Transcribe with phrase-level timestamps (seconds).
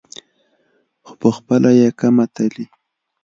[1.05, 2.65] خو پخپله یې کمه تلي.